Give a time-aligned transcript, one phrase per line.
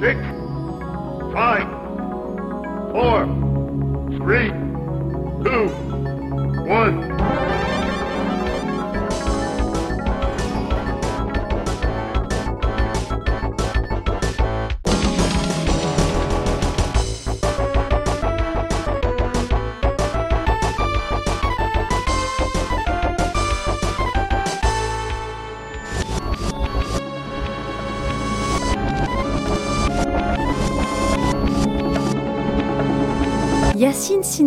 [0.00, 0.39] Dick.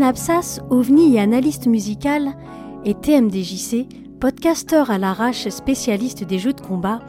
[0.03, 2.35] Synapsas, ovni et analyste musical,
[2.83, 3.87] et TMDJC,
[4.19, 6.99] podcasteur à l'arrache spécialiste des jeux de combat,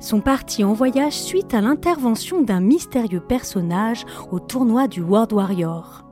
[0.00, 6.06] sont partis en voyage suite à l'intervention d'un mystérieux personnage au tournoi du World Warrior.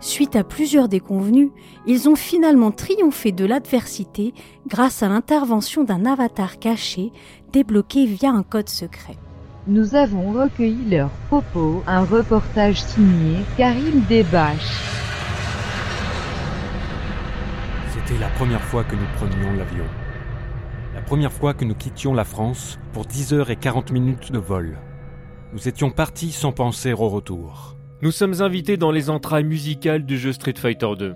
[0.00, 1.50] Suite à plusieurs déconvenus,
[1.86, 4.32] ils ont finalement triomphé de l'adversité
[4.66, 7.12] grâce à l'intervention d'un avatar caché
[7.52, 9.18] débloqué via un code secret.
[9.66, 14.94] Nous avons recueilli leurs propos, un reportage signé Karim Debache.
[18.06, 19.84] C'était la première fois que nous prenions l'avion.
[20.94, 24.38] La première fois que nous quittions la France pour 10 heures et 40 minutes de
[24.38, 24.76] vol.
[25.54, 27.78] Nous étions partis sans penser au retour.
[28.02, 31.14] Nous sommes invités dans les entrailles musicales du jeu Street Fighter 2.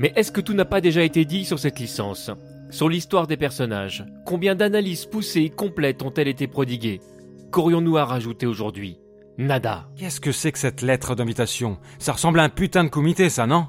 [0.00, 2.32] Mais est-ce que tout n'a pas déjà été dit sur cette licence?
[2.70, 7.00] Sur l'histoire des personnages Combien d'analyses poussées et complètes ont-elles été prodiguées?
[7.52, 8.98] Qu'aurions-nous à rajouter aujourd'hui?
[9.36, 9.88] Nada.
[9.96, 11.78] Qu'est-ce que c'est que cette lettre d'invitation?
[12.00, 13.68] Ça ressemble à un putain de comité, ça, non?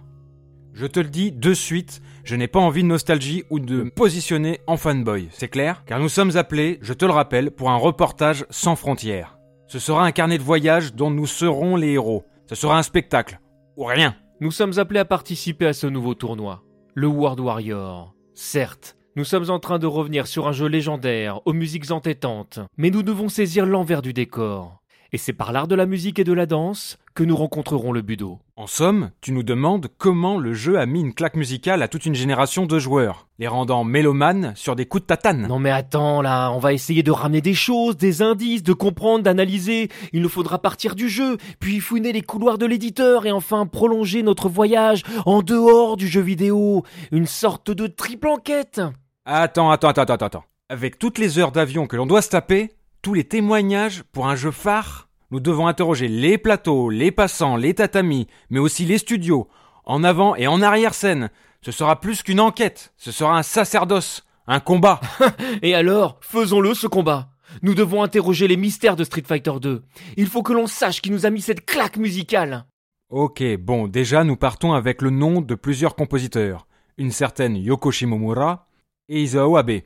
[0.80, 3.90] Je te le dis de suite, je n'ai pas envie de nostalgie ou de me
[3.90, 5.84] positionner en fanboy, c'est clair?
[5.86, 9.38] Car nous sommes appelés, je te le rappelle, pour un reportage sans frontières.
[9.68, 12.24] Ce sera un carnet de voyage dont nous serons les héros.
[12.48, 13.42] Ce sera un spectacle.
[13.76, 14.16] Ou rien.
[14.40, 16.64] Nous sommes appelés à participer à ce nouveau tournoi.
[16.96, 18.16] Le World Warrior.
[18.34, 22.90] Certes, nous sommes en train de revenir sur un jeu légendaire, aux musiques entêtantes, mais
[22.90, 24.79] nous devons saisir l'envers du décor.
[25.12, 28.04] Et c'est par l'art de la musique et de la danse que nous rencontrerons le
[28.04, 28.40] budo.
[28.56, 32.06] En somme, tu nous demandes comment le jeu a mis une claque musicale à toute
[32.06, 35.48] une génération de joueurs, les rendant mélomanes sur des coups de tatane.
[35.48, 39.24] Non mais attends là, on va essayer de ramener des choses, des indices, de comprendre,
[39.24, 39.90] d'analyser.
[40.14, 44.22] Il nous faudra partir du jeu, puis fouiner les couloirs de l'éditeur et enfin prolonger
[44.22, 46.84] notre voyage en dehors du jeu vidéo.
[47.12, 48.80] Une sorte de triple enquête.
[49.26, 50.44] Attends, attends, attends, attends, attends.
[50.70, 52.72] Avec toutes les heures d'avion que l'on doit se taper,
[53.02, 57.74] tous les témoignages pour un jeu phare, nous devons interroger les plateaux, les passants, les
[57.74, 59.48] tatamis, mais aussi les studios,
[59.86, 61.30] en avant et en arrière-scène.
[61.62, 65.02] Ce sera plus qu'une enquête, ce sera un sacerdoce, un combat.
[65.62, 67.30] Et alors, faisons-le ce combat.
[67.62, 69.84] Nous devons interroger les mystères de Street Fighter 2.
[70.18, 72.66] Il faut que l'on sache qui nous a mis cette claque musicale.
[73.10, 76.68] Ok, bon, déjà nous partons avec le nom de plusieurs compositeurs.
[76.98, 78.68] Une certaine Yoko Shimomura
[79.10, 79.82] et Isao Abe.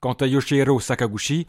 [0.00, 1.46] Quant à Yoshihiro Sakaguchi,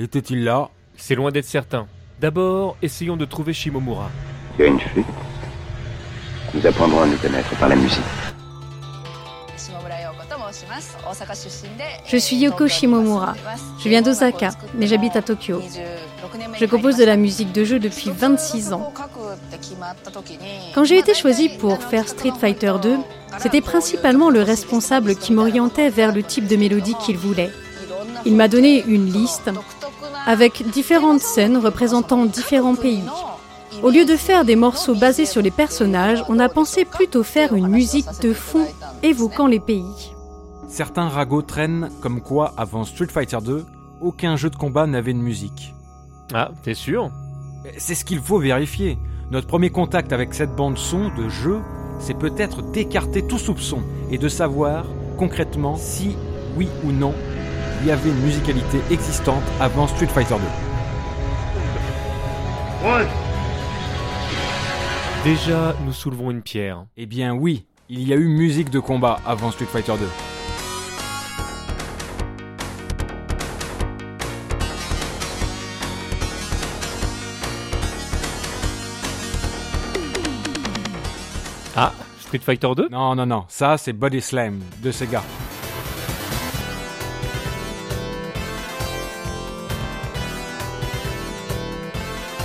[0.00, 0.70] était-il là?
[0.96, 1.86] C'est loin d'être certain.
[2.20, 4.10] D'abord, essayons de trouver Shimomura.
[4.56, 5.06] Tu as une flûte
[6.54, 8.00] Nous apprendrons à nous connaître par la musique.
[12.06, 13.34] Je suis Yoko Shimomura.
[13.82, 15.60] Je viens d'Osaka, mais j'habite à Tokyo.
[16.54, 18.92] Je compose de la musique de jeu depuis 26 ans.
[20.74, 22.98] Quand j'ai été choisi pour faire Street Fighter 2,
[23.38, 27.50] c'était principalement le responsable qui m'orientait vers le type de mélodie qu'il voulait.
[28.24, 29.50] Il m'a donné une liste
[30.26, 33.04] avec différentes scènes représentant différents pays.
[33.82, 37.54] Au lieu de faire des morceaux basés sur les personnages, on a pensé plutôt faire
[37.54, 38.66] une musique de fond
[39.02, 40.12] évoquant les pays.
[40.68, 43.64] Certains ragots traînent comme quoi, avant Street Fighter 2,
[44.00, 45.74] aucun jeu de combat n'avait de musique.
[46.32, 47.10] Ah, t'es sûr?
[47.78, 48.98] C'est ce qu'il faut vérifier.
[49.30, 51.60] Notre premier contact avec cette bande son de jeu,
[51.98, 54.84] c'est peut-être d'écarter tout soupçon et de savoir
[55.16, 56.16] concrètement si,
[56.56, 57.14] oui ou non,
[57.82, 60.36] il y avait une musicalité existante avant Street Fighter
[62.82, 62.88] 2.
[62.88, 63.06] One.
[65.24, 66.86] Déjà, nous soulevons une pierre.
[66.96, 70.06] Eh bien oui, il y a eu musique de combat avant Street Fighter 2.
[81.74, 85.22] Ah, Street Fighter 2 Non, non, non, ça c'est Body Slam de Sega.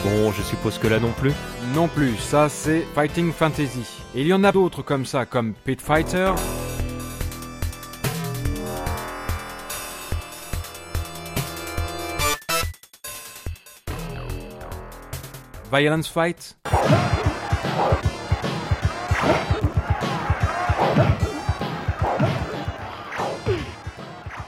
[0.07, 1.33] Bon, je suppose que là non plus.
[1.75, 3.85] Non plus, ça c'est Fighting Fantasy.
[4.15, 6.31] Il y en a d'autres comme ça, comme Pit Fighter.
[15.73, 16.57] Violence Fight.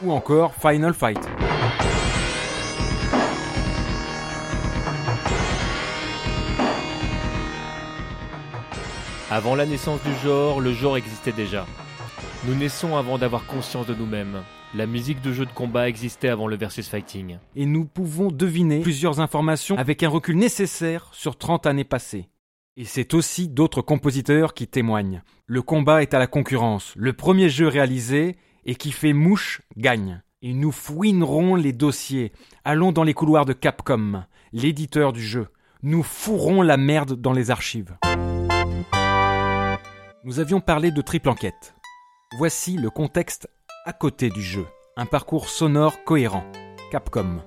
[0.01, 1.38] Ou encore Final Fight.
[9.31, 11.67] Avant la naissance du genre, le genre existait déjà.
[12.47, 14.41] Nous naissons avant d'avoir conscience de nous-mêmes.
[14.73, 17.37] La musique de jeu de combat existait avant le versus fighting.
[17.55, 22.27] Et nous pouvons deviner plusieurs informations avec un recul nécessaire sur 30 années passées.
[22.75, 25.21] Et c'est aussi d'autres compositeurs qui témoignent.
[25.45, 26.93] Le combat est à la concurrence.
[26.95, 28.35] Le premier jeu réalisé
[28.65, 30.23] et qui fait mouche gagne.
[30.41, 32.31] Et nous fouinerons les dossiers.
[32.65, 34.23] Allons dans les couloirs de Capcom,
[34.53, 35.49] l'éditeur du jeu.
[35.83, 37.95] Nous fourrons la merde dans les archives.
[40.25, 41.75] Nous avions parlé de triple enquête.
[42.37, 43.49] Voici le contexte
[43.85, 44.65] à côté du jeu.
[44.97, 46.43] Un parcours sonore cohérent.
[46.91, 47.37] Capcom.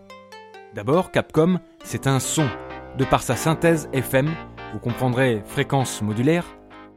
[0.75, 2.49] D'abord, Capcom, c'est un son.
[2.97, 4.35] De par sa synthèse FM,
[4.73, 6.47] vous comprendrez fréquence modulaire,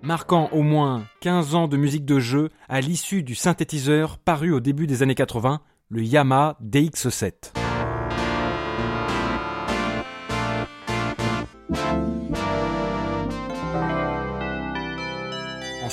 [0.02, 4.62] marquant au moins 15 ans de musique de jeu à l'issue du synthétiseur paru au
[4.62, 7.65] début des années 80, le Yamaha DX7.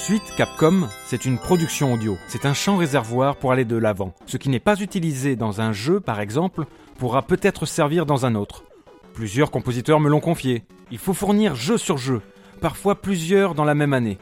[0.02, 2.18] Ensuite, Capcom, c'est une production audio.
[2.26, 4.16] C'est un champ réservoir pour aller de l'avant.
[4.26, 6.64] Ce qui n'est pas utilisé dans un jeu, par exemple,
[6.98, 8.64] pourra peut-être servir dans un autre.
[9.14, 10.64] Plusieurs compositeurs me l'ont confié.
[10.90, 12.20] Il faut fournir jeu sur jeu,
[12.60, 14.18] parfois plusieurs dans la même année.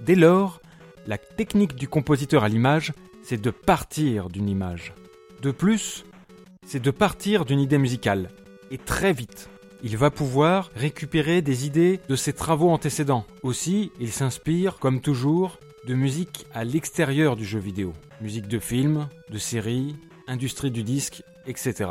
[0.00, 0.60] Dès lors,
[1.06, 2.92] la technique du compositeur à l'image,
[3.22, 4.94] c'est de partir d'une image.
[5.42, 6.04] De plus,
[6.66, 8.30] c'est de partir d'une idée musicale,
[8.72, 9.48] et très vite.
[9.82, 13.24] Il va pouvoir récupérer des idées de ses travaux antécédents.
[13.42, 17.94] Aussi, il s'inspire, comme toujours, de musique à l'extérieur du jeu vidéo.
[18.20, 19.96] Musique de film, de série,
[20.26, 21.90] industrie du disque, etc.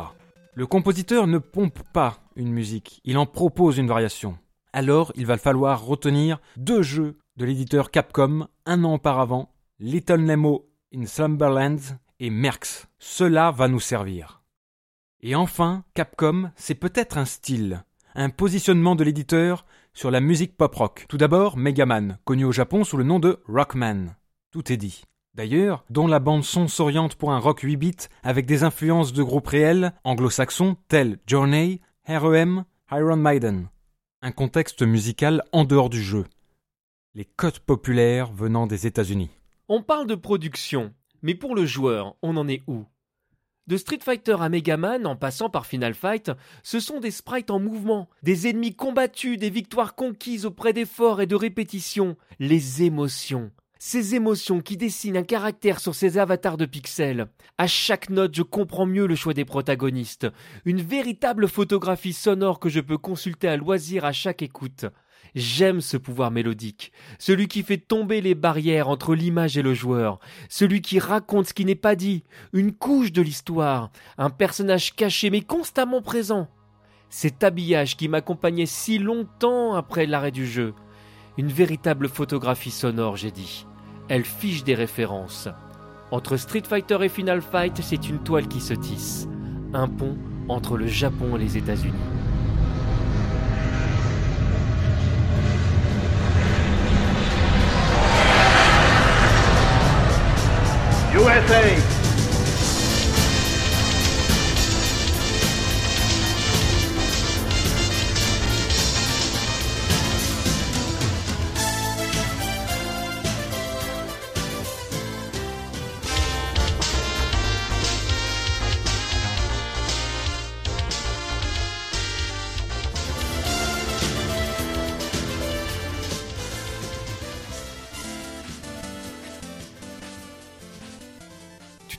[0.53, 4.37] Le compositeur ne pompe pas une musique, il en propose une variation.
[4.71, 10.69] Alors, il va falloir retenir deux jeux de l'éditeur Capcom un an auparavant, Little Nemo
[10.93, 12.87] in Slumberlands et Merx.
[12.99, 14.38] Cela va nous servir.
[15.21, 17.83] Et enfin, Capcom, c'est peut-être un style,
[18.15, 21.05] un positionnement de l'éditeur sur la musique pop-rock.
[21.09, 24.15] Tout d'abord, Megaman, connu au Japon sous le nom de Rockman.
[24.51, 25.03] Tout est dit.
[25.33, 29.47] D'ailleurs, dont la bande-son s'oriente pour un rock 8 bits avec des influences de groupes
[29.47, 33.67] réels anglo-saxons tels Journey, REM, Iron Maiden.
[34.21, 36.25] Un contexte musical en dehors du jeu.
[37.13, 39.31] Les codes populaires venant des États-Unis.
[39.67, 42.85] On parle de production, mais pour le joueur, on en est où?
[43.69, 46.31] De Street Fighter à Megaman, en passant par Final Fight,
[46.63, 51.27] ce sont des sprites en mouvement, des ennemis combattus, des victoires conquises auprès d'efforts et
[51.27, 53.51] de répétitions, les émotions.
[53.77, 57.27] Ces émotions qui dessinent un caractère sur ces avatars de pixels.
[57.59, 60.27] À chaque note, je comprends mieux le choix des protagonistes.
[60.65, 64.87] Une véritable photographie sonore que je peux consulter à loisir à chaque écoute.
[65.35, 70.19] J'aime ce pouvoir mélodique, celui qui fait tomber les barrières entre l'image et le joueur,
[70.49, 72.23] celui qui raconte ce qui n'est pas dit,
[72.53, 76.47] une couche de l'histoire, un personnage caché mais constamment présent.
[77.09, 80.73] Cet habillage qui m'accompagnait si longtemps après l'arrêt du jeu.
[81.37, 83.65] Une véritable photographie sonore, j'ai dit
[84.09, 85.47] elle fiche des références.
[86.11, 89.27] Entre Street Fighter et Final Fight, c'est une toile qui se tisse.
[89.71, 90.17] Un pont
[90.47, 91.93] entre le Japon et les États-Unis.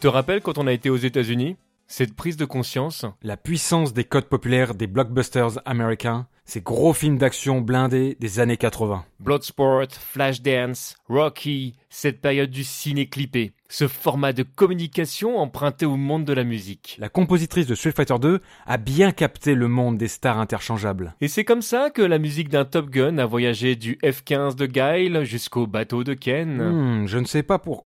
[0.01, 1.57] Te rappelles quand on a été aux États-Unis?
[1.87, 3.05] Cette prise de conscience?
[3.23, 8.57] La puissance des codes populaires des blockbusters américains, ces gros films d'action blindés des années
[8.57, 9.05] 80.
[9.19, 16.25] Bloodsport, Flashdance, Rocky, cette période du ciné clippé, ce format de communication emprunté au monde
[16.25, 16.97] de la musique.
[16.99, 21.15] La compositrice de Street Fighter 2 a bien capté le monde des stars interchangeables.
[21.21, 24.65] Et c'est comme ça que la musique d'un Top Gun a voyagé du F-15 de
[24.65, 26.63] Guile jusqu'au bateau de Ken.
[26.63, 27.85] Hmm, je ne sais pas pour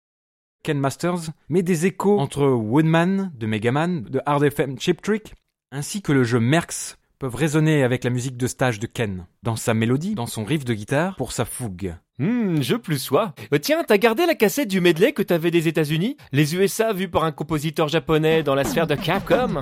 [0.64, 5.34] Ken Masters, met des échos entre Woodman de Megaman, de Hard FM Chip Trick,
[5.72, 9.56] ainsi que le jeu Merx peuvent résonner avec la musique de stage de Ken, dans
[9.56, 11.96] sa mélodie, dans son riff de guitare, pour sa fougue.
[12.18, 13.34] Hmm, je plus sois.
[13.54, 16.18] Euh, tiens, t'as gardé la cassette du medley que t'avais des États-Unis?
[16.32, 19.62] Les USA vus par un compositeur japonais dans la sphère de Capcom?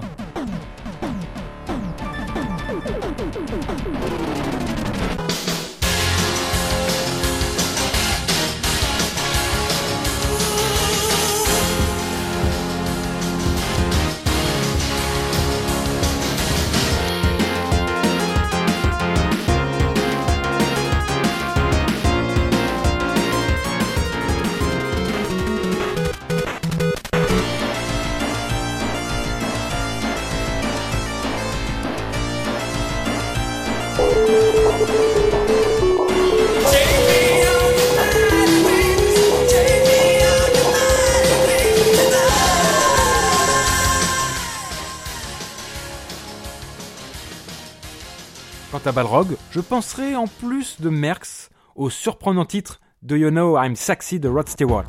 [49.52, 54.28] Je penserai en plus de Merckx au surprenant titre Do You Know I'm Sexy de
[54.28, 54.88] Rod Stewart.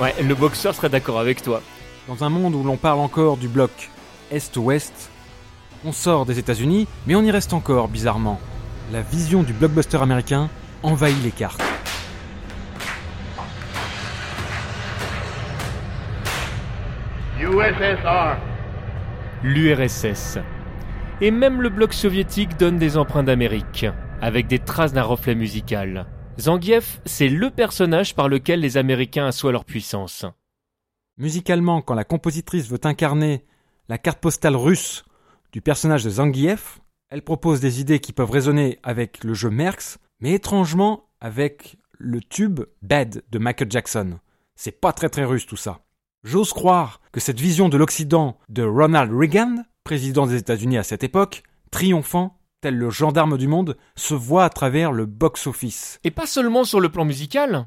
[0.00, 1.60] Ouais, le boxeur serait d'accord avec toi.
[2.08, 3.90] Dans un monde où l'on parle encore du bloc
[4.30, 5.10] Est-Ouest,
[5.84, 8.40] on sort des États-Unis, mais on y reste encore, bizarrement.
[8.92, 10.48] La vision du blockbuster américain
[10.82, 11.62] envahit les cartes.
[17.38, 18.38] USSR.
[19.42, 20.38] L'URSS.
[21.20, 23.84] Et même le bloc soviétique donne des empreintes d'Amérique,
[24.22, 26.06] avec des traces d'un reflet musical.
[26.38, 30.24] Zangief, c'est le personnage par lequel les Américains assoient leur puissance.
[31.18, 33.44] Musicalement, quand la compositrice veut incarner
[33.88, 35.04] la carte postale russe
[35.52, 39.98] du personnage de Zangief, elle propose des idées qui peuvent résonner avec le jeu Merx,
[40.20, 44.18] mais étrangement avec le tube Bad de Michael Jackson.
[44.54, 45.80] C'est pas très très russe tout ça.
[46.22, 51.04] J'ose croire que cette vision de l'Occident de Ronald Reagan, président des États-Unis à cette
[51.04, 56.00] époque, triomphant, tel le gendarme du monde, se voit à travers le box-office.
[56.04, 57.66] Et pas seulement sur le plan musical.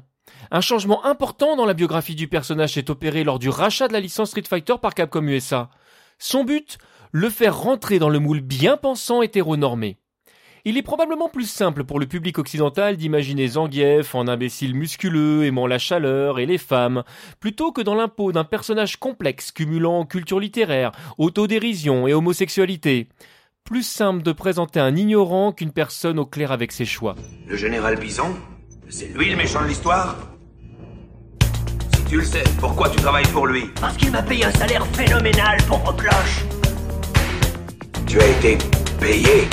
[0.50, 4.00] Un changement important dans la biographie du personnage est opéré lors du rachat de la
[4.00, 5.70] licence Street Fighter par Capcom USA.
[6.18, 6.78] Son but
[7.12, 9.98] Le faire rentrer dans le moule bien pensant hétéronormé.
[10.66, 15.66] Il est probablement plus simple pour le public occidental d'imaginer Zangief en imbécile musculeux aimant
[15.66, 17.04] la chaleur et les femmes,
[17.38, 23.08] plutôt que dans l'impôt d'un personnage complexe cumulant culture littéraire, autodérision et homosexualité.
[23.64, 27.14] Plus simple de présenter un ignorant qu'une personne au clair avec ses choix.
[27.48, 28.36] Le général Bison
[28.90, 30.18] C'est lui le méchant de l'histoire
[31.94, 33.70] Si tu le sais, pourquoi tu travailles pour lui?
[33.80, 36.44] Parce qu'il m'a payé un salaire phénoménal pour vos cloches.
[38.06, 38.58] Tu as été
[39.00, 39.48] payé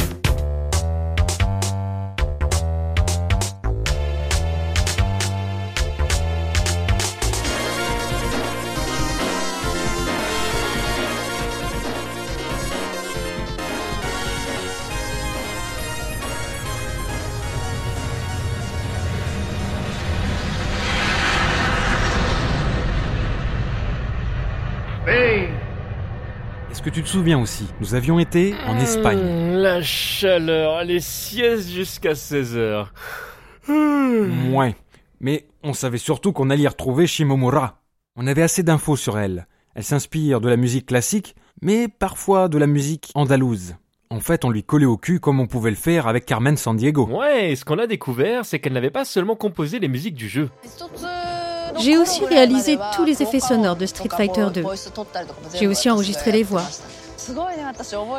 [26.81, 29.19] Est-ce que tu te souviens aussi Nous avions été en Espagne.
[29.19, 32.91] Mmh, la chaleur, les siestes jusqu'à 16 heures.
[33.69, 34.75] Ouais.
[35.19, 37.83] Mais on savait surtout qu'on allait y retrouver Shimomura.
[38.15, 39.45] On avait assez d'infos sur elle.
[39.75, 43.75] Elle s'inspire de la musique classique, mais parfois de la musique andalouse.
[44.09, 47.05] En fait, on lui collait au cul comme on pouvait le faire avec Carmen Sandiego.
[47.05, 50.27] Ouais, et ce qu'on a découvert, c'est qu'elle n'avait pas seulement composé les musiques du
[50.27, 50.49] jeu.
[51.77, 54.63] J'ai aussi réalisé tous les effets sonores de Street Fighter 2.
[55.53, 56.63] J'ai aussi enregistré les voix.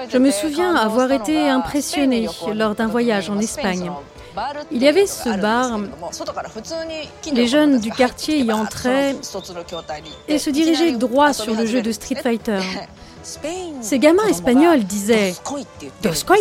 [0.08, 3.90] Je me souviens avoir été impressionné lors d'un voyage en Espagne.
[4.70, 5.78] Il y avait ce bar,
[7.32, 9.16] les jeunes du quartier y entraient
[10.28, 12.60] et se dirigeaient droit sur le jeu de Street Fighter.
[13.80, 15.34] Ces gamins espagnols disaient
[16.02, 16.36] Doskoi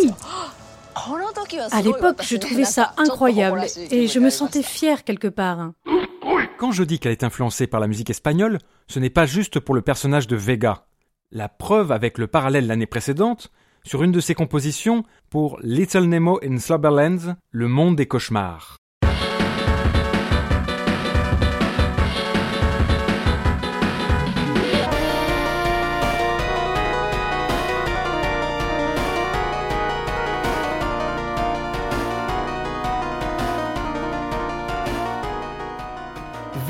[1.72, 5.72] À l'époque, je trouvais ça incroyable et je me sentais fier quelque part.
[6.62, 9.74] Quand je dis qu'elle est influencée par la musique espagnole, ce n'est pas juste pour
[9.74, 10.86] le personnage de Vega.
[11.32, 13.51] La preuve avec le parallèle l'année précédente,
[13.84, 18.77] sur une de ses compositions pour Little Nemo in Slumberlands, Le monde des cauchemars.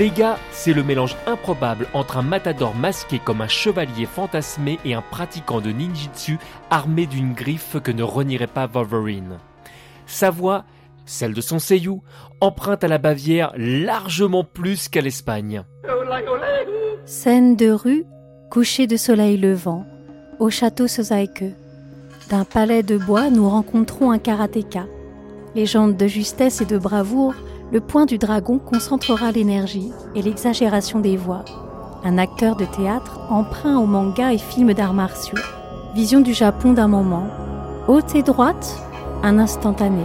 [0.02, 5.04] Vega, c'est le mélange improbable entre un matador masqué comme un chevalier fantasmé et un
[5.04, 6.40] pratiquant de ninjitsu
[6.72, 9.38] armé d'une griffe que ne renierait pas Wolverine.
[10.08, 10.64] Sa voix,
[11.06, 12.00] celle de son seiyuu,
[12.40, 15.62] emprunte à la Bavière largement plus qu'à l'Espagne.
[17.06, 18.06] Scène de rue,
[18.50, 19.86] coucher de soleil levant,
[20.40, 21.44] au château Sosaike.
[22.32, 24.88] D'un palais de bois, nous rencontrons un karatéka.
[25.54, 27.36] Légende de justesse et de bravoure,
[27.72, 31.46] le point du dragon concentrera l'énergie et l'exagération des voix.
[32.04, 35.38] Un acteur de théâtre emprunt au manga et films d'arts martiaux.
[35.96, 37.28] Vision du Japon d'un moment.
[37.88, 38.78] Haute et droite,
[39.24, 40.04] un instantané.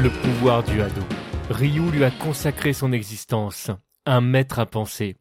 [0.00, 1.02] Le pouvoir du hado.
[1.50, 3.72] Ryu lui a consacré son existence,
[4.06, 5.16] un maître à penser.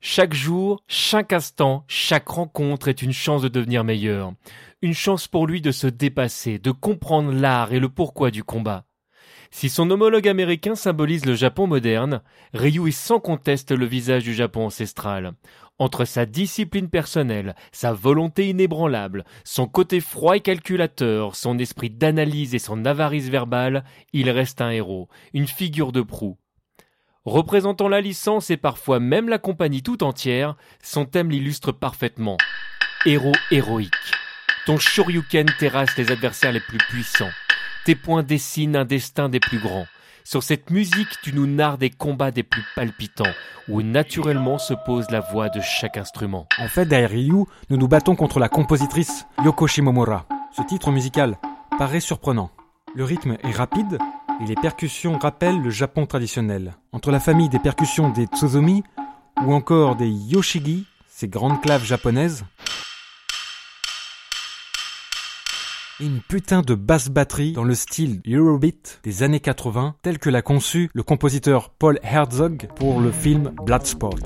[0.00, 4.32] Chaque jour, chaque instant, chaque rencontre est une chance de devenir meilleur,
[4.80, 8.84] une chance pour lui de se dépasser, de comprendre l'art et le pourquoi du combat.
[9.50, 12.22] Si son homologue américain symbolise le Japon moderne,
[12.54, 15.32] Ryu est sans conteste le visage du Japon ancestral,
[15.78, 22.54] entre sa discipline personnelle, sa volonté inébranlable, son côté froid et calculateur, son esprit d'analyse
[22.54, 23.84] et son avarice verbale,
[24.14, 26.38] il reste un héros, une figure de proue.
[27.26, 32.38] Représentant la licence et parfois même la compagnie tout entière, son thème l'illustre parfaitement.
[33.04, 33.92] Héros héroïque.
[34.64, 37.30] Ton Shoryuken terrasse les adversaires les plus puissants.
[37.84, 39.86] Tes points dessinent un destin des plus grands.
[40.26, 43.30] Sur cette musique, tu nous narres des combats des plus palpitants,
[43.68, 46.48] où naturellement se pose la voix de chaque instrument.
[46.58, 50.26] En fait, derrière Ryu, nous nous battons contre la compositrice Yoko Shimomura.
[50.50, 51.38] Ce titre musical
[51.78, 52.50] paraît surprenant.
[52.96, 53.98] Le rythme est rapide
[54.42, 56.74] et les percussions rappellent le Japon traditionnel.
[56.90, 58.82] Entre la famille des percussions des Tsuzumi
[59.44, 62.44] ou encore des Yoshigi, ces grandes claves japonaises,
[65.98, 70.42] une putain de basse batterie dans le style Eurobeat des années 80, tel que l'a
[70.42, 74.18] conçu le compositeur Paul Herzog pour le film Bloodsport.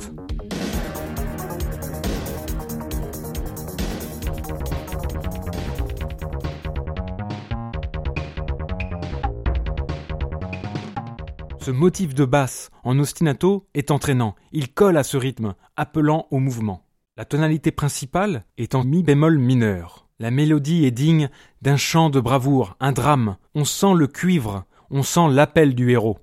[11.60, 16.40] Ce motif de basse en ostinato est entraînant, il colle à ce rythme, appelant au
[16.40, 16.84] mouvement.
[17.16, 19.99] La tonalité principale est en mi bémol mineur.
[20.22, 21.30] La mélodie est digne
[21.62, 23.36] d'un chant de bravoure, un drame.
[23.54, 26.18] On sent le cuivre, on sent l'appel du héros.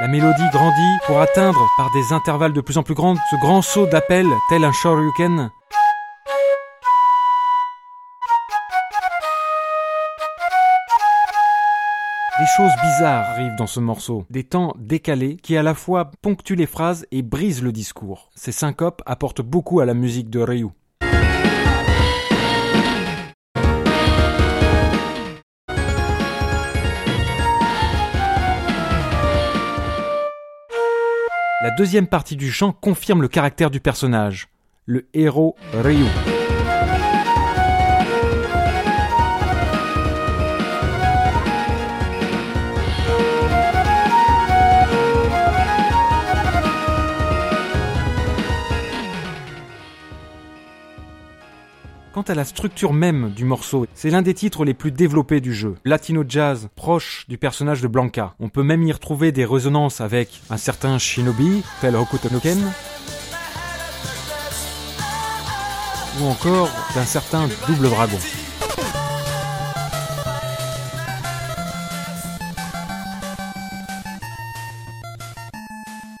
[0.00, 3.60] La mélodie grandit pour atteindre, par des intervalles de plus en plus grands, ce grand
[3.60, 5.50] saut d'appel tel un shoryuken
[12.42, 16.56] Des choses bizarres arrivent dans ce morceau, des temps décalés qui à la fois ponctuent
[16.56, 18.32] les phrases et brisent le discours.
[18.34, 20.66] Ces syncopes apportent beaucoup à la musique de Ryu.
[31.62, 34.48] La deuxième partie du chant confirme le caractère du personnage,
[34.86, 36.06] le héros Ryu.
[52.12, 55.54] Quant à la structure même du morceau, c'est l'un des titres les plus développés du
[55.54, 55.76] jeu.
[55.86, 58.34] Latino jazz, proche du personnage de Blanca.
[58.38, 62.58] On peut même y retrouver des résonances avec un certain Shinobi, tel Hokuto no Ken,
[66.20, 68.18] ou encore d'un certain Double Dragon.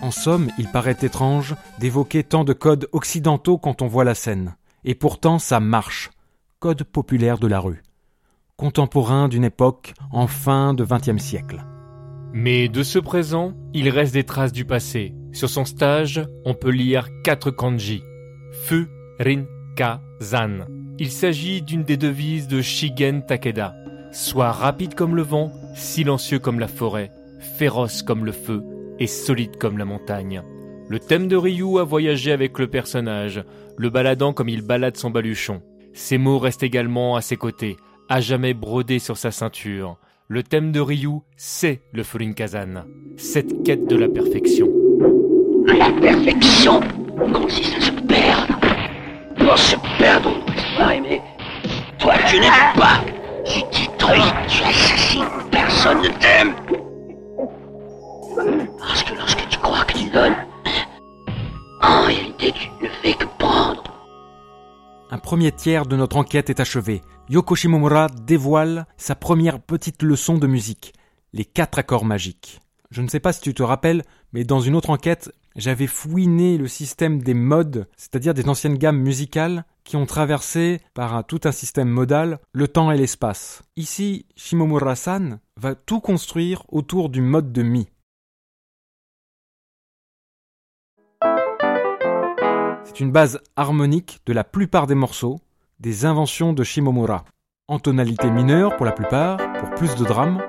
[0.00, 4.54] En somme, il paraît étrange d'évoquer tant de codes occidentaux quand on voit la scène.
[4.84, 6.10] Et pourtant ça marche.
[6.58, 7.82] Code populaire de la rue.
[8.56, 11.64] Contemporain d'une époque en fin de XXe siècle.
[12.32, 15.14] Mais de ce présent, il reste des traces du passé.
[15.32, 18.02] Sur son stage, on peut lire quatre kanji.
[18.64, 18.86] Fu,
[19.20, 19.44] Rin,
[19.76, 20.66] Ka, Zan.
[20.98, 23.74] Il s'agit d'une des devises de Shigen Takeda.
[24.12, 27.10] Sois rapide comme le vent, silencieux comme la forêt,
[27.56, 28.62] féroce comme le feu
[28.98, 30.42] et solide comme la montagne.
[30.88, 33.42] Le thème de Ryu a voyagé avec le personnage,
[33.76, 35.62] le baladant comme il balade son baluchon.
[35.94, 37.76] Ses mots restent également à ses côtés,
[38.08, 39.98] à jamais brodés sur sa ceinture.
[40.28, 42.84] Le thème de Ryu, c'est le Kazan,
[43.16, 44.68] cette quête de la perfection.
[45.66, 46.80] La perfection
[47.32, 48.58] consiste à se perdre.
[49.36, 51.20] Pour se perdre, on doit aimer.
[51.98, 53.00] Toi, tu n'aimes pas.
[53.44, 56.54] Tu détruis, tu assassines, personne ne t'aime.
[58.78, 60.36] Parce que lorsque tu crois que tu donnes,
[61.82, 63.31] en réalité, tu ne fais que.
[65.12, 67.02] Un premier tiers de notre enquête est achevé.
[67.28, 70.94] Yoko Shimomura dévoile sa première petite leçon de musique,
[71.34, 72.60] les quatre accords magiques.
[72.90, 76.56] Je ne sais pas si tu te rappelles, mais dans une autre enquête, j'avais fouiné
[76.56, 81.52] le système des modes, c'est-à-dire des anciennes gammes musicales qui ont traversé par tout un
[81.52, 83.60] système modal le temps et l'espace.
[83.76, 87.86] Ici, Shimomura-san va tout construire autour du mode de mi.
[92.92, 95.40] C'est une base harmonique de la plupart des morceaux,
[95.80, 97.24] des inventions de Shimomura.
[97.66, 100.42] En tonalité mineure pour la plupart, pour plus de drame.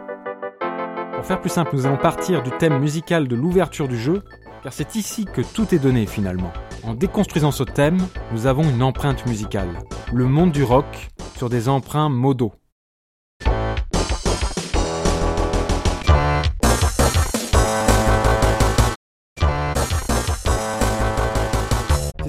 [1.15, 4.23] Pour faire plus simple, nous allons partir du thème musical de l'ouverture du jeu,
[4.61, 6.51] car c'est ici que tout est donné finalement.
[6.83, 7.99] En déconstruisant ce thème,
[8.33, 9.79] nous avons une empreinte musicale.
[10.11, 12.51] Le monde du rock sur des emprunts modaux.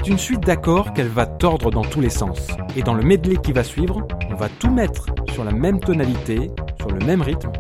[0.05, 2.49] C'est une suite d'accords qu'elle va tordre dans tous les sens.
[2.77, 6.51] Et dans le medley qui va suivre, on va tout mettre sur la même tonalité,
[6.79, 7.51] sur le même rythme,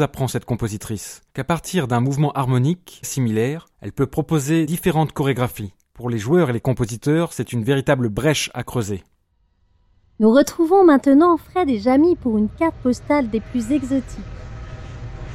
[0.00, 5.74] nous apprend cette compositrice Qu'à partir d'un mouvement harmonique similaire, elle peut proposer différentes chorégraphies.
[5.92, 9.04] Pour les joueurs et les compositeurs, c'est une véritable brèche à creuser.
[10.18, 14.18] Nous retrouvons maintenant Fred et Jamie pour une carte postale des plus exotiques.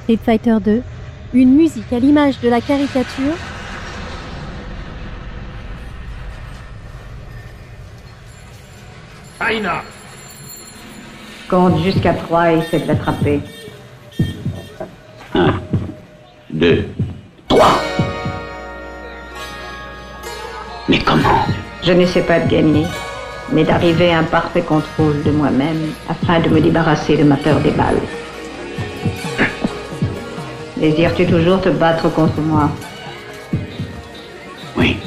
[0.04, 0.82] Street Fighter 2,
[1.34, 3.36] une musique à l'image de la caricature,
[9.48, 9.84] Aina,
[11.50, 13.42] Compte jusqu'à trois et essaie de l'attraper.
[15.36, 15.54] Un,
[16.50, 16.88] deux,
[17.50, 17.78] trois.
[20.88, 21.46] Mais comment
[21.84, 22.86] Je n'essaie pas de gagner,
[23.52, 27.60] mais d'arriver à un parfait contrôle de moi-même afin de me débarrasser de ma peur
[27.60, 28.00] des balles.
[30.78, 32.70] Désires-tu toujours te battre contre moi
[34.78, 34.98] Oui.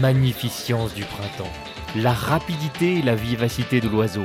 [0.00, 1.52] Magnificence du printemps.
[1.96, 4.24] La rapidité et la vivacité de l'oiseau.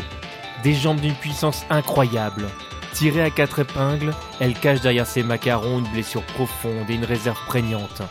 [0.63, 2.45] Des jambes d'une puissance incroyable.
[2.93, 7.39] Tirée à quatre épingles, elle cache derrière ses macarons une blessure profonde et une réserve
[7.45, 8.01] prégnante.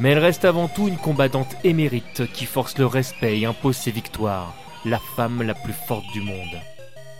[0.00, 3.90] Mais elle reste avant tout une combattante émérite qui force le respect et impose ses
[3.90, 4.54] victoires.
[4.84, 6.60] La femme la plus forte du monde.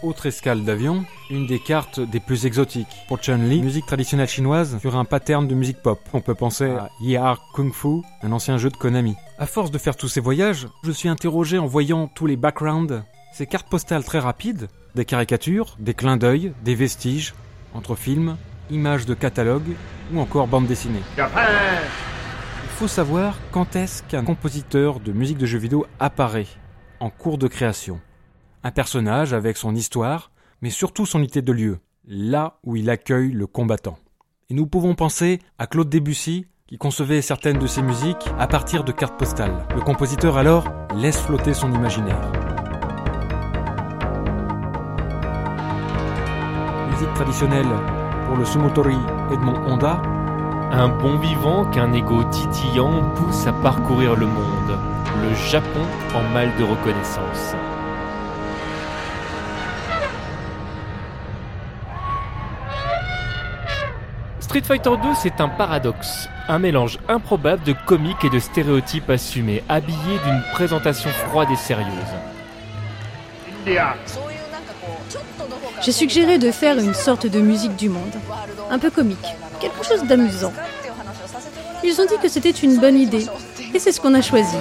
[0.04, 2.87] Autre escale d'avion, une des cartes des plus exotiques.
[3.09, 5.98] Pour Chun-Li, musique traditionnelle chinoise sur un pattern de musique pop.
[6.12, 9.16] On peut penser à Yar Kung Fu, un ancien jeu de Konami.
[9.38, 13.02] À force de faire tous ces voyages, je suis interrogé en voyant tous les backgrounds,
[13.32, 17.34] ces cartes postales très rapides, des caricatures, des clins d'œil, des vestiges,
[17.74, 18.36] entre films,
[18.70, 19.76] images de catalogue
[20.12, 21.02] ou encore bandes dessinées.
[21.16, 21.24] Il
[22.68, 26.46] faut savoir quand est-ce qu'un compositeur de musique de jeux vidéo apparaît
[27.00, 28.00] en cours de création.
[28.64, 30.30] Un personnage avec son histoire,
[30.62, 33.98] mais surtout son unité de lieu, là où il accueille le combattant.
[34.50, 38.84] Et nous pouvons penser à Claude Debussy, qui concevait certaines de ses musiques à partir
[38.84, 39.66] de cartes postales.
[39.74, 40.64] Le compositeur alors
[40.94, 42.47] laisse flotter son imaginaire.
[46.98, 47.68] Musique traditionnelle
[48.26, 48.98] pour le Sumotori
[49.32, 50.02] Edmond Honda,
[50.72, 54.78] Un bon vivant qu'un ego titillant pousse à parcourir le monde.
[55.22, 57.54] Le Japon en mal de reconnaissance.
[64.40, 69.62] Street Fighter 2, c'est un paradoxe, un mélange improbable de comiques et de stéréotypes assumés,
[69.68, 71.87] habillés d'une présentation froide et sérieuse.
[73.64, 73.94] India,
[75.82, 78.14] j'ai suggéré de faire une sorte de musique du monde,
[78.70, 79.18] un peu comique,
[79.60, 80.52] quelque chose d'amusant.
[81.84, 83.26] Ils ont dit que c'était une bonne idée,
[83.74, 84.56] et c'est ce qu'on a choisi.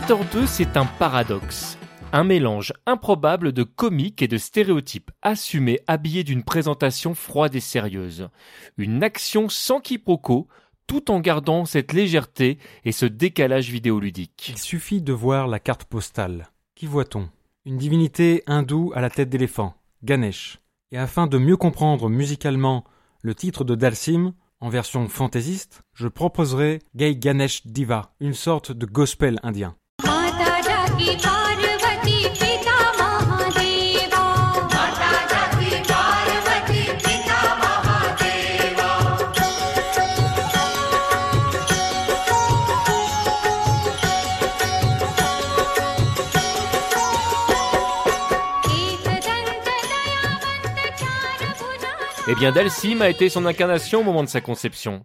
[0.00, 1.78] Street Fighter 2, c'est un paradoxe.
[2.12, 8.28] Un mélange improbable de comique et de stéréotypes assumés habillés d'une présentation froide et sérieuse.
[8.78, 10.48] Une action sans quiproquo,
[10.86, 14.48] tout en gardant cette légèreté et ce décalage vidéoludique.
[14.48, 16.48] Il suffit de voir la carte postale.
[16.74, 17.28] Qui voit-on?
[17.64, 20.60] Une divinité hindoue à la tête d'éléphant, Ganesh.
[20.92, 22.84] Et afin de mieux comprendre musicalement
[23.22, 28.86] le titre de Dalsim, en version fantaisiste, je proposerai Gai Ganesh Diva, une sorte de
[28.86, 29.74] gospel indien.
[52.32, 55.04] Eh bien, Dalsim a été son incarnation au moment de sa conception.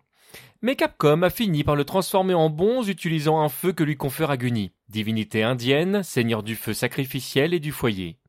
[0.61, 4.29] Mais Capcom a fini par le transformer en bonze utilisant un feu que lui confère
[4.29, 8.19] Aguni, divinité indienne, seigneur du feu sacrificiel et du foyer.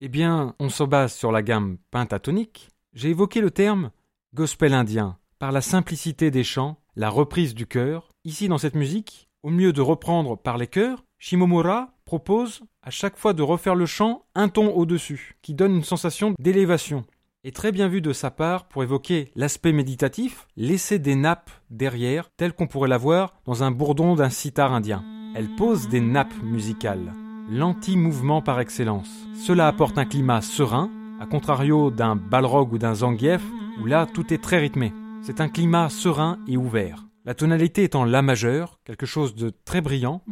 [0.00, 2.68] Eh bien, on se base sur la gamme pentatonique.
[2.92, 3.90] J'ai évoqué le terme
[4.34, 8.08] gospel indien, par la simplicité des chants, la reprise du chœur.
[8.24, 13.16] Ici, dans cette musique, au mieux de reprendre par les chœurs, Shimomura propose à chaque
[13.16, 17.04] fois de refaire le chant un ton au-dessus, qui donne une sensation d'élévation
[17.44, 22.30] est très bien vu de sa part pour évoquer l'aspect méditatif, laisser des nappes derrière,
[22.36, 25.04] tel qu'on pourrait l'avoir dans un bourdon d'un sitar indien.
[25.34, 27.12] Elle pose des nappes musicales,
[27.50, 29.10] l'anti-mouvement par excellence.
[29.46, 33.42] Cela apporte un climat serein, à contrario d'un balrog ou d'un zangief,
[33.80, 34.92] où là tout est très rythmé.
[35.22, 37.04] C'est un climat serein et ouvert.
[37.24, 40.22] La tonalité est en La majeur, quelque chose de très brillant.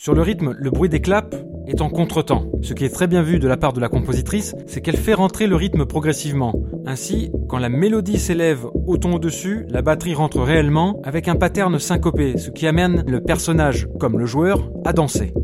[0.00, 2.44] Sur le rythme, le bruit des claps est en contretemps.
[2.62, 5.12] Ce qui est très bien vu de la part de la compositrice, c'est qu'elle fait
[5.12, 6.54] rentrer le rythme progressivement.
[6.86, 11.80] Ainsi, quand la mélodie s'élève au ton au-dessus, la batterie rentre réellement avec un pattern
[11.80, 15.34] syncopé, ce qui amène le personnage, comme le joueur, à danser.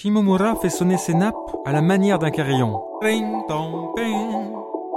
[0.00, 2.80] Shimomura fait sonner ses nappes à la manière d'un carillon.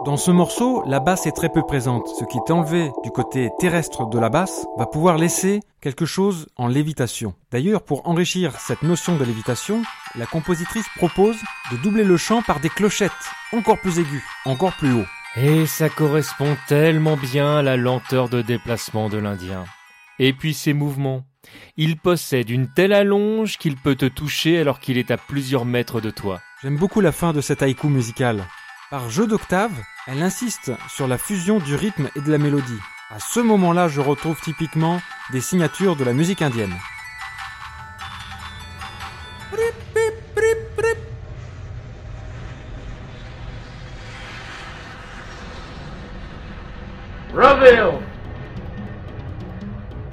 [0.05, 2.07] Dans ce morceau, la basse est très peu présente.
[2.07, 6.49] Ce qui est enlevé du côté terrestre de la basse va pouvoir laisser quelque chose
[6.55, 7.33] en lévitation.
[7.51, 9.81] D'ailleurs, pour enrichir cette notion de lévitation,
[10.15, 11.37] la compositrice propose
[11.71, 13.11] de doubler le chant par des clochettes
[13.53, 15.07] encore plus aiguës, encore plus haut.
[15.35, 19.65] Et ça correspond tellement bien à la lenteur de déplacement de l'Indien.
[20.19, 21.23] Et puis ses mouvements.
[21.77, 26.01] Il possède une telle allonge qu'il peut te toucher alors qu'il est à plusieurs mètres
[26.01, 26.41] de toi.
[26.61, 28.45] J'aime beaucoup la fin de cet haïku musical.
[28.89, 29.71] Par jeu d'octave,
[30.07, 32.79] elle insiste sur la fusion du rythme et de la mélodie.
[33.09, 35.01] À ce moment-là, je retrouve typiquement
[35.31, 36.75] des signatures de la musique indienne.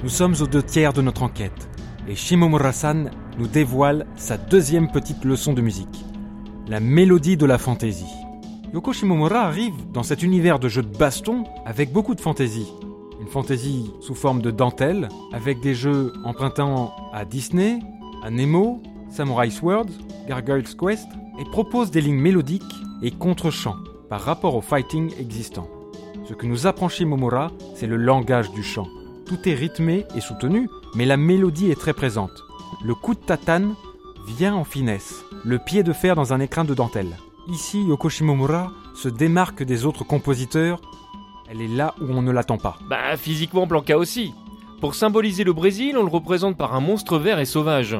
[0.09, 1.69] Nous sommes aux deux tiers de notre enquête
[2.07, 6.03] et Shimomura-san nous dévoile sa deuxième petite leçon de musique,
[6.67, 8.11] la mélodie de la fantaisie.
[8.73, 12.73] Yoko Shimomura arrive dans cet univers de jeux de baston avec beaucoup de fantaisie.
[13.21, 17.77] Une fantaisie sous forme de dentelle, avec des jeux empruntant à Disney,
[18.23, 19.89] à Nemo, Samurai Sword,
[20.27, 21.07] Gargoyle's Quest,
[21.39, 22.63] et propose des lignes mélodiques
[23.03, 23.77] et contre-chants
[24.09, 25.67] par rapport au fighting existant.
[26.27, 28.87] Ce que nous apprend Shimomura, c'est le langage du chant.
[29.29, 32.45] Tout est rythmé et soutenu, mais la mélodie est très présente.
[32.83, 33.75] Le coup de tatane
[34.25, 37.15] vient en finesse, le pied de fer dans un écrin de dentelle.
[37.47, 40.81] Ici, Yoko Shimomura se démarque des autres compositeurs.
[41.47, 42.79] Elle est là où on ne l'attend pas.
[42.89, 44.33] Bah, physiquement, Blanca aussi.
[44.81, 47.95] Pour symboliser le Brésil, on le représente par un monstre vert et sauvage.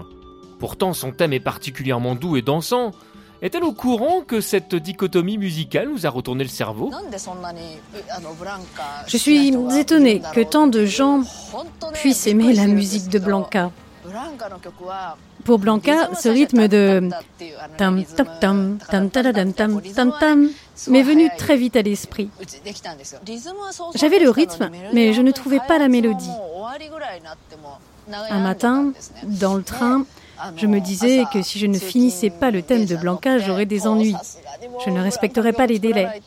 [0.57, 2.89] Pourtant, son thème est particulièrement doux et dansant,
[3.41, 6.91] est-elle au courant que cette dichotomie musicale nous a retourné le cerveau
[9.07, 11.23] Je suis étonnée que tant de gens
[11.93, 13.71] puissent aimer la musique de Blanca.
[15.43, 17.09] Pour Blanca, ce rythme de
[17.77, 20.49] tam tam tam tam tam tam tam tam
[20.87, 22.29] m'est venu très vite à l'esprit.
[23.95, 26.29] J'avais le rythme, mais je ne trouvais pas la mélodie.
[28.29, 28.91] Un matin,
[29.23, 30.05] dans le train,
[30.55, 33.87] je me disais que si je ne finissais pas le thème de Blanca, j'aurais des
[33.87, 34.15] ennuis.
[34.85, 36.21] Je ne respecterais pas les délais.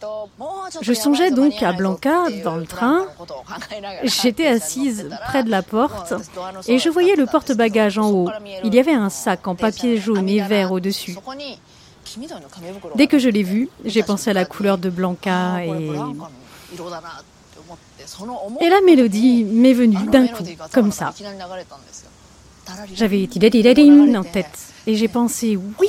[0.81, 3.07] Je songeais donc à Blanca dans le train.
[4.05, 6.15] J'étais assise près de la porte
[6.69, 8.31] et je voyais le porte-bagages en haut.
[8.65, 11.17] Il y avait un sac en papier jaune et vert au-dessus.
[12.97, 15.71] Dès que je l'ai vu, j'ai pensé à la couleur de Blanca et
[18.61, 21.13] Et la mélodie m'est venue d'un coup, comme ça.
[22.95, 25.89] J'avais Tidadidadim en tête et j'ai pensé oui,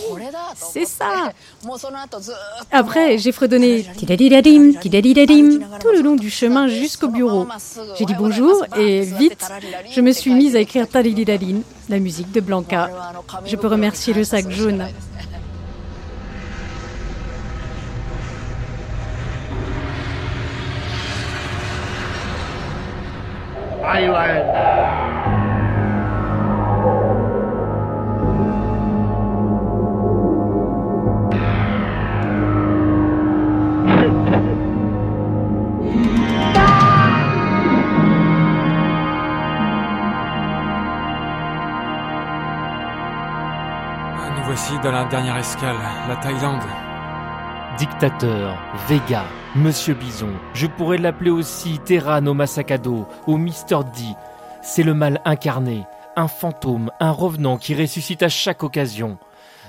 [0.55, 1.31] c'est ça.
[2.71, 4.73] Après, j'ai fredonné Tidadidadim,
[5.79, 7.47] tout le long du chemin jusqu'au bureau.
[7.97, 9.45] J'ai dit bonjour et vite,
[9.91, 12.89] je me suis mise à écrire Tadididadin, la musique de Blanca.
[13.45, 14.85] Je peux remercier le sac jaune.
[44.83, 45.77] Dans la dernière escale,
[46.09, 46.61] la Thaïlande.
[47.77, 48.57] Dictateur,
[48.89, 49.23] Vega,
[49.55, 54.01] Monsieur Bison, je pourrais l'appeler aussi Terrano Masakado ou Mister D.
[54.61, 55.85] C'est le mal incarné,
[56.17, 59.17] un fantôme, un revenant qui ressuscite à chaque occasion.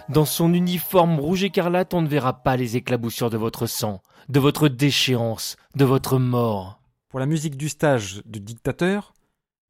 [0.08, 4.40] Dans son uniforme rouge écarlate, on ne verra pas les éclaboussures de votre sang, de
[4.40, 6.80] votre déchéance, de votre mort.
[7.08, 9.14] Pour la musique du stage de Dictateur,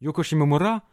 [0.00, 0.85] Yoko Shimomura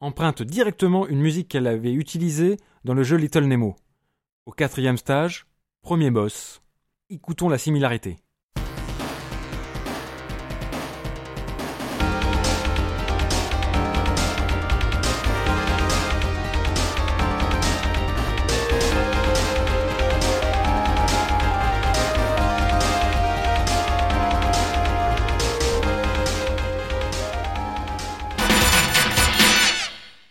[0.00, 3.76] emprunte directement une musique qu'elle avait utilisée dans le jeu Little Nemo.
[4.44, 5.46] Au quatrième stage,
[5.82, 6.62] premier boss.
[7.08, 8.16] Écoutons la similarité.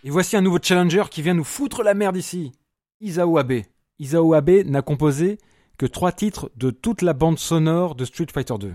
[0.03, 2.51] Et voici un nouveau challenger qui vient nous foutre la merde ici.
[2.99, 3.61] Isao Abe.
[4.01, 5.37] Isao Abe n'a composé
[5.77, 8.73] que trois titres de toute la bande sonore de Street Fighter 2.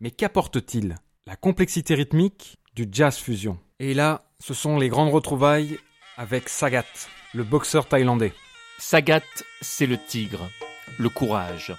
[0.00, 0.94] Mais qu'apporte-t-il
[1.26, 3.58] La complexité rythmique du jazz fusion?
[3.78, 5.78] Et là, ce sont les grandes retrouvailles
[6.16, 6.86] avec Sagat,
[7.34, 8.32] le boxeur thaïlandais.
[8.78, 9.20] Sagat,
[9.60, 10.48] c'est le tigre,
[10.98, 11.74] le courage.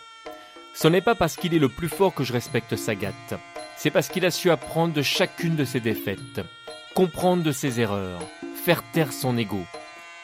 [0.75, 3.13] Ce n'est pas parce qu'il est le plus fort que je respecte Sagat,
[3.77, 6.41] c'est parce qu'il a su apprendre de chacune de ses défaites,
[6.93, 8.21] comprendre de ses erreurs,
[8.63, 9.63] faire taire son ego.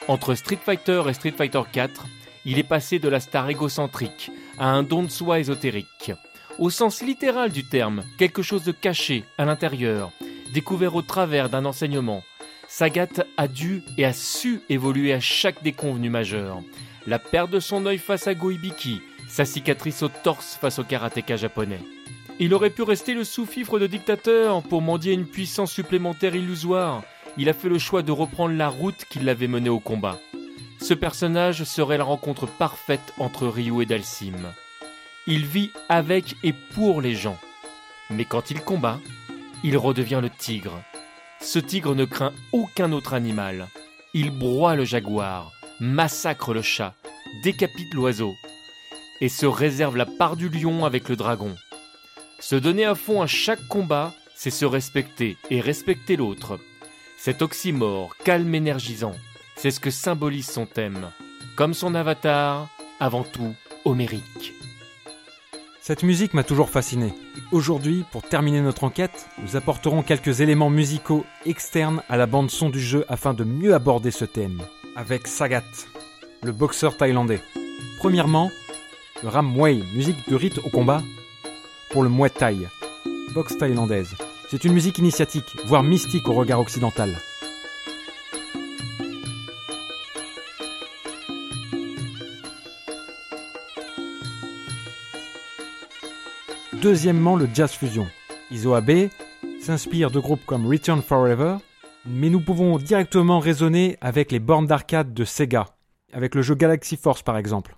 [0.09, 2.07] Entre Street Fighter et Street Fighter 4,
[2.45, 6.11] il est passé de la star égocentrique à un don de soi ésotérique.
[6.59, 10.11] Au sens littéral du terme, quelque chose de caché à l'intérieur,
[10.53, 12.21] découvert au travers d'un enseignement.
[12.67, 16.60] Sagat a dû et a su évoluer à chaque déconvenu majeur.
[17.08, 21.37] La perte de son œil face à Goibiki, sa cicatrice au torse face au karatéka
[21.37, 21.81] japonais.
[22.39, 27.04] Il aurait pu rester le sous-fifre de dictateur pour mendier une puissance supplémentaire illusoire.
[27.38, 30.19] Il a fait le choix de reprendre la route qui l'avait mené au combat.
[30.79, 34.54] Ce personnage serait la rencontre parfaite entre Ryu et Dalsim.
[35.25, 37.38] Il vit avec et pour les gens.
[38.10, 39.00] Mais quand il combat,
[39.63, 40.84] il redevient le tigre.
[41.42, 43.67] Ce tigre ne craint aucun autre animal.
[44.13, 46.94] Il broie le jaguar, massacre le chat,
[47.44, 48.34] décapite l'oiseau
[49.21, 51.56] et se réserve la part du lion avec le dragon.
[52.40, 56.60] Se donner à fond à chaque combat, c'est se respecter et respecter l'autre.
[57.24, 59.15] Cet oxymore calme énergisant,
[59.56, 61.10] c'est ce que symbolise son thème.
[61.56, 62.67] Comme son avatar,
[63.00, 63.56] avant tout
[63.86, 64.54] homérique.
[65.80, 67.13] Cette musique m'a toujours fasciné.
[67.54, 72.69] Aujourd'hui, pour terminer notre enquête, nous apporterons quelques éléments musicaux externes à la bande son
[72.69, 74.62] du jeu afin de mieux aborder ce thème.
[74.98, 75.63] Avec Sagat,
[76.44, 77.40] le boxeur thaïlandais.
[78.00, 78.52] Premièrement,
[79.24, 81.02] le Ram Muay, musique de rite au combat,
[81.90, 82.58] pour le Muay Thai,
[83.34, 84.13] boxe thaïlandaise.
[84.54, 87.10] C'est une musique initiatique, voire mystique au regard occidental.
[96.73, 98.06] Deuxièmement, le jazz fusion.
[98.51, 99.10] Iso Abe
[99.60, 101.56] s'inspire de groupes comme Return Forever,
[102.06, 105.65] mais nous pouvons directement raisonner avec les bornes d'arcade de Sega,
[106.13, 107.75] avec le jeu Galaxy Force par exemple.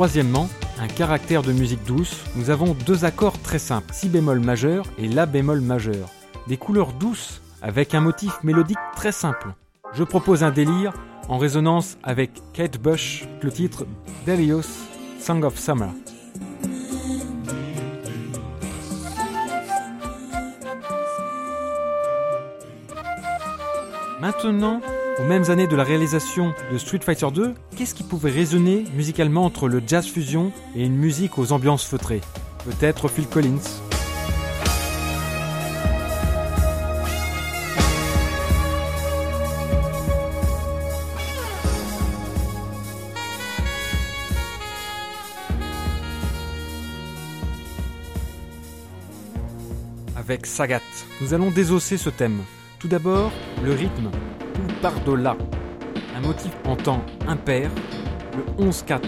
[0.00, 0.48] Troisièmement,
[0.78, 5.06] un caractère de musique douce, nous avons deux accords très simples, si bémol majeur et
[5.06, 6.08] la bémol majeur.
[6.46, 9.48] Des couleurs douces avec un motif mélodique très simple.
[9.92, 10.94] Je propose un délire
[11.28, 13.84] en résonance avec Kate Bush, le titre
[14.24, 14.62] Delios
[15.20, 15.90] Song of Summer.
[24.18, 24.80] Maintenant,
[25.20, 29.44] aux mêmes années de la réalisation de Street Fighter 2, qu'est-ce qui pouvait résonner musicalement
[29.44, 32.22] entre le jazz fusion et une musique aux ambiances feutrées?
[32.64, 33.58] Peut-être Phil Collins.
[50.16, 50.80] Avec Sagat,
[51.20, 52.40] nous allons désosser ce thème.
[52.78, 54.10] Tout d'abord, le rythme,
[54.60, 55.36] tout par-delà.
[56.16, 57.70] Un motif en temps impair,
[58.36, 59.00] le 11-4.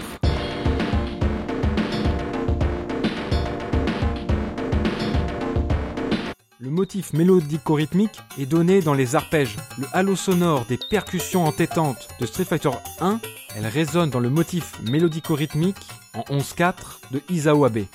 [6.59, 9.57] Le motif mélodico-rythmique est donné dans les arpèges.
[9.77, 13.19] Le halo sonore des percussions entêtantes de Street Fighter 1,
[13.55, 15.77] elle résonne dans le motif mélodico-rythmique
[16.13, 16.73] en 11-4
[17.11, 17.85] de Isao Abe.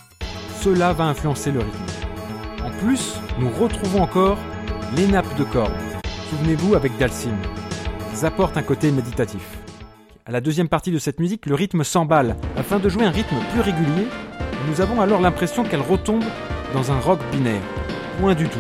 [0.61, 1.79] Cela va influencer le rythme.
[2.65, 4.39] En plus, nous retrouvons encore
[4.97, 5.88] les nappes de cordes.
[6.31, 7.37] Souvenez-vous avec Dalsim.
[8.13, 9.59] Elles apportent un côté méditatif.
[10.27, 12.37] À la deuxième partie de cette musique, le rythme s'emballe.
[12.55, 14.07] Afin de jouer un rythme plus régulier,
[14.69, 16.25] nous avons alors l'impression qu'elle retombe
[16.75, 17.63] dans un rock binaire.
[18.21, 18.59] Point du tout.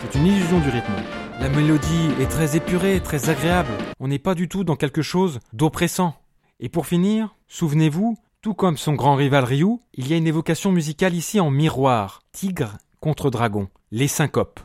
[0.00, 0.92] C'est une illusion du rythme.
[1.38, 3.72] La mélodie est très épurée, très agréable.
[4.00, 6.14] On n'est pas du tout dans quelque chose d'oppressant.
[6.60, 10.72] Et pour finir, souvenez-vous, tout comme son grand rival Ryu, il y a une évocation
[10.72, 12.22] musicale ici en miroir.
[12.32, 13.68] Tigre contre dragon.
[13.90, 14.60] Les syncopes.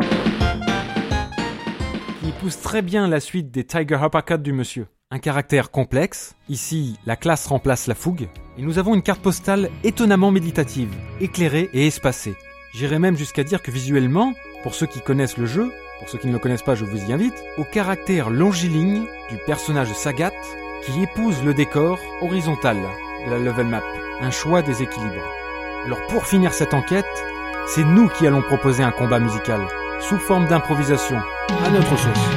[2.55, 4.87] Très bien la suite des Tiger Uppercut du monsieur.
[5.11, 6.35] Un caractère complexe.
[6.47, 8.29] Ici, la classe remplace la fougue.
[8.57, 12.35] Et nous avons une carte postale étonnamment méditative, éclairée et espacée.
[12.73, 14.33] J'irais même jusqu'à dire que visuellement,
[14.63, 17.09] pour ceux qui connaissent le jeu, pour ceux qui ne le connaissent pas, je vous
[17.09, 20.31] y invite, au caractère longiligne du personnage Sagat
[20.83, 22.77] qui épouse le décor horizontal
[23.25, 23.83] de la level map.
[24.21, 25.27] Un choix des équilibres.
[25.85, 27.05] Alors pour finir cette enquête,
[27.67, 29.61] c'est nous qui allons proposer un combat musical,
[29.99, 32.29] sous forme d'improvisation, à notre sauce.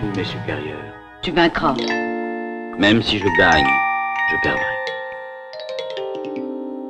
[0.00, 0.78] Vous, mes supérieurs,
[1.22, 1.74] Tu vaincras.
[2.78, 3.66] même si je gagne,
[4.30, 4.62] je perdrai.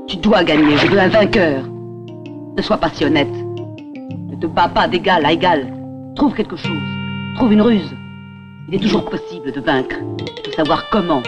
[0.09, 0.77] Tu dois gagner.
[0.79, 1.63] Je veux un vainqueur.
[2.57, 3.33] Ne sois pas si honnête.
[4.31, 5.73] Ne te bats pas d'égal à égal.
[6.15, 6.83] Trouve quelque chose.
[7.37, 7.91] Trouve une ruse.
[8.69, 9.97] Il est toujours possible de vaincre.
[10.39, 11.23] Il faut savoir comment.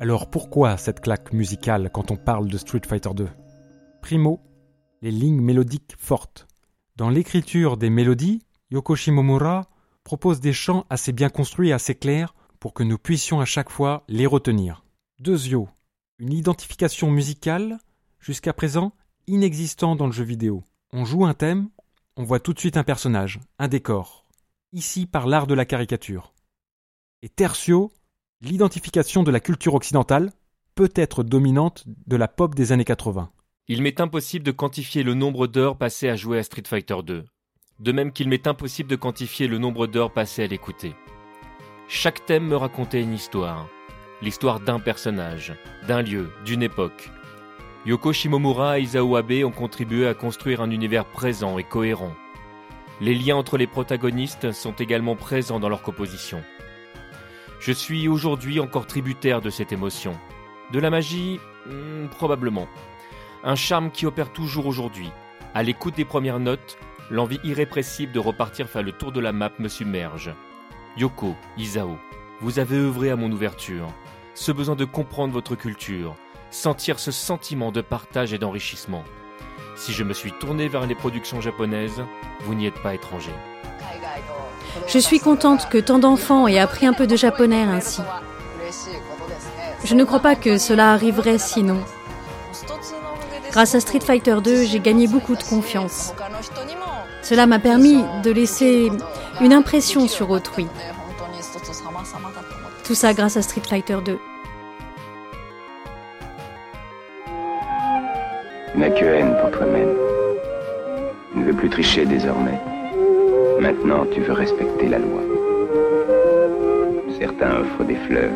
[0.00, 3.26] Alors pourquoi cette claque musicale quand on parle de Street Fighter 2
[4.02, 4.40] Primo,
[5.00, 6.46] les lignes mélodiques fortes.
[6.96, 9.70] Dans l'écriture des mélodies, Yoko Shimomura
[10.04, 13.70] propose des chants assez bien construits et assez clairs pour que nous puissions à chaque
[13.70, 14.84] fois les retenir.
[15.20, 15.70] Deuxio,
[16.18, 17.78] une identification musicale,
[18.20, 18.92] jusqu'à présent
[19.26, 20.64] inexistant dans le jeu vidéo.
[20.92, 21.70] On joue un thème,
[22.18, 24.26] on voit tout de suite un personnage, un décor.
[24.74, 26.34] Ici par l'art de la caricature.
[27.22, 27.90] Et tertio,
[28.42, 30.32] l'identification de la culture occidentale
[30.74, 33.30] peut être dominante de la pop des années 80.
[33.68, 37.24] Il m'est impossible de quantifier le nombre d'heures passées à jouer à Street Fighter 2.
[37.78, 40.94] De même qu'il m'est impossible de quantifier le nombre d'heures passées à l'écouter.
[41.88, 43.68] Chaque thème me racontait une histoire.
[44.22, 45.54] L'histoire d'un personnage,
[45.86, 47.10] d'un lieu, d'une époque.
[47.86, 52.14] Yoko Shimomura et Isao Abe ont contribué à construire un univers présent et cohérent.
[53.00, 56.42] Les liens entre les protagonistes sont également présents dans leur composition.
[57.62, 60.18] Je suis aujourd'hui encore tributaire de cette émotion.
[60.72, 62.66] De la magie hmm, Probablement.
[63.44, 65.12] Un charme qui opère toujours aujourd'hui.
[65.54, 66.76] À l'écoute des premières notes,
[67.08, 70.34] l'envie irrépressible de repartir faire le tour de la map me submerge.
[70.96, 71.96] Yoko, Isao,
[72.40, 73.86] vous avez œuvré à mon ouverture.
[74.34, 76.16] Ce besoin de comprendre votre culture,
[76.50, 79.04] sentir ce sentiment de partage et d'enrichissement.
[79.76, 82.02] Si je me suis tourné vers les productions japonaises,
[82.40, 83.30] vous n'y êtes pas étranger.
[84.86, 88.02] Je suis contente que tant d'enfants aient appris un peu de japonais ainsi.
[89.84, 91.78] Je ne crois pas que cela arriverait sinon.
[93.50, 96.14] Grâce à Street Fighter 2, j'ai gagné beaucoup de confiance.
[97.22, 98.90] Cela m'a permis de laisser
[99.40, 100.66] une impression sur autrui.
[102.84, 104.18] Tout ça grâce à Street Fighter 2.
[108.72, 109.94] Tu n'as que haine pour toi-même.
[111.32, 112.58] Tu ne veux plus tricher désormais.
[113.60, 115.20] Maintenant, tu veux respecter la loi.
[117.18, 118.32] Certains offrent des fleurs,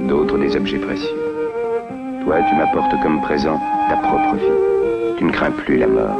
[0.00, 1.16] d'autres des objets précieux.
[2.24, 5.16] Toi, tu m'apportes comme présent ta propre vie.
[5.18, 6.18] Tu ne crains plus la mort.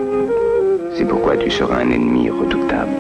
[0.94, 2.92] C'est pourquoi tu seras un ennemi redoutable.